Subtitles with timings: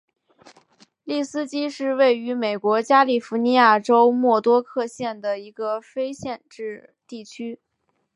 [1.03, 7.59] 利斯基是位于美国加利福尼亚州莫多克县的一个非建制地区。